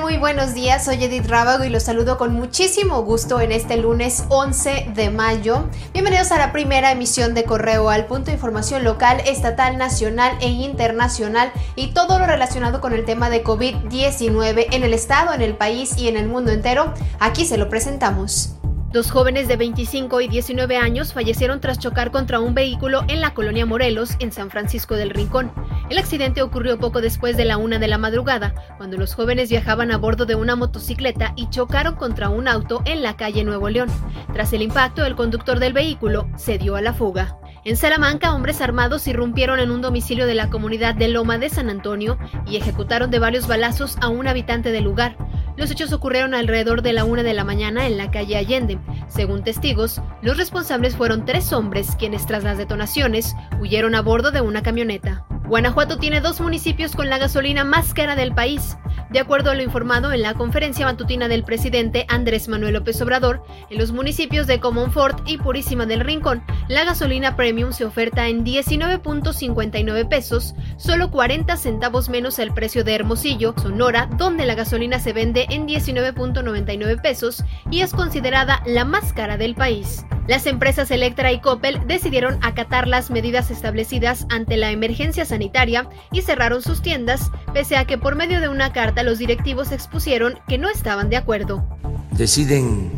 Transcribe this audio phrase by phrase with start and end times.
[0.00, 4.24] Muy buenos días, soy Edith Rábago y los saludo con muchísimo gusto en este lunes
[4.28, 5.68] 11 de mayo.
[5.92, 11.52] Bienvenidos a la primera emisión de Correo al Punto Información Local, Estatal, Nacional e Internacional
[11.76, 15.96] y todo lo relacionado con el tema de COVID-19 en el Estado, en el país
[15.96, 16.92] y en el mundo entero.
[17.20, 18.56] Aquí se lo presentamos.
[18.92, 23.34] Dos jóvenes de 25 y 19 años fallecieron tras chocar contra un vehículo en la
[23.34, 25.52] colonia Morelos, en San Francisco del Rincón.
[25.88, 29.92] El accidente ocurrió poco después de la una de la madrugada, cuando los jóvenes viajaban
[29.92, 33.88] a bordo de una motocicleta y chocaron contra un auto en la calle Nuevo León.
[34.32, 37.38] Tras el impacto, el conductor del vehículo se dio a la fuga.
[37.64, 41.70] En Salamanca, hombres armados irrumpieron en un domicilio de la comunidad de Loma de San
[41.70, 45.16] Antonio y ejecutaron de varios balazos a un habitante del lugar.
[45.56, 48.78] Los hechos ocurrieron alrededor de la una de la mañana en la calle Allende.
[49.08, 54.40] Según testigos, los responsables fueron tres hombres quienes tras las detonaciones huyeron a bordo de
[54.40, 55.26] una camioneta.
[55.48, 58.76] Guanajuato tiene dos municipios con la gasolina más cara del país.
[59.10, 63.44] De acuerdo a lo informado en la conferencia matutina del presidente Andrés Manuel López Obrador,
[63.70, 68.44] en los municipios de Comonfort y Purísima del Rincón, la gasolina premium se oferta en
[68.44, 75.12] 19.59 pesos, solo 40 centavos menos el precio de Hermosillo, Sonora, donde la gasolina se
[75.12, 80.04] vende en 19.99 pesos y es considerada la más cara del país.
[80.26, 86.22] Las empresas Electra y Coppel decidieron acatar las medidas establecidas ante la emergencia sanitaria y
[86.22, 90.58] cerraron sus tiendas, pese a que por medio de una carta los directivos expusieron que
[90.58, 91.64] no estaban de acuerdo.
[92.10, 92.90] Deciden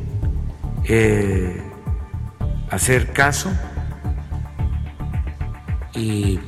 [0.84, 1.62] eh,
[2.70, 3.50] hacer caso
[5.94, 6.40] y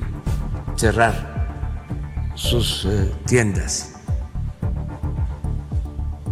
[0.77, 4.00] cerrar sus eh, tiendas,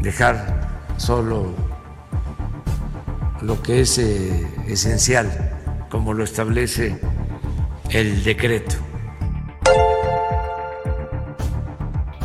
[0.01, 1.68] dejar solo
[3.43, 6.99] lo que es eh, esencial, como lo establece
[7.91, 8.77] el decreto.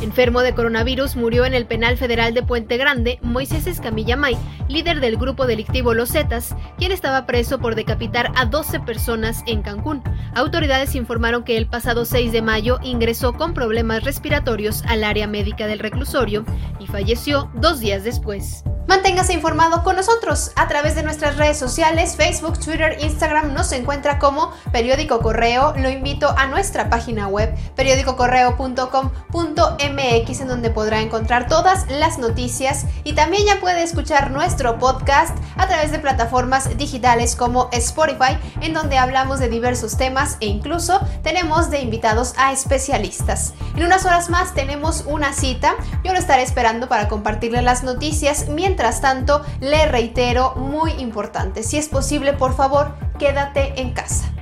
[0.01, 4.37] Enfermo de coronavirus murió en el penal federal de Puente Grande Moisés Escamilla May,
[4.67, 9.61] líder del grupo delictivo Los Zetas, quien estaba preso por decapitar a 12 personas en
[9.61, 10.03] Cancún.
[10.35, 15.67] Autoridades informaron que el pasado 6 de mayo ingresó con problemas respiratorios al área médica
[15.67, 16.43] del reclusorio
[16.79, 18.65] y falleció dos días después.
[18.85, 24.19] Manténgase informado con nosotros a través de nuestras redes sociales, Facebook, Twitter, Instagram, nos encuentra
[24.19, 25.73] como Periódico Correo.
[25.77, 33.13] Lo invito a nuestra página web, periódicocorreo.com.mx, en donde podrá encontrar todas las noticias y
[33.13, 38.97] también ya puede escuchar nuestro podcast a través de plataformas digitales como Spotify, en donde
[38.97, 43.53] hablamos de diversos temas e incluso tenemos de invitados a especialistas.
[43.77, 48.49] En unas horas más tenemos una cita, yo lo estaré esperando para compartirle las noticias
[48.49, 54.32] mientras Mientras tanto, le reitero, muy importante, si es posible, por favor, quédate en casa.